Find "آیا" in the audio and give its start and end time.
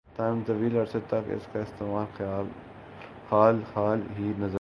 4.39-4.47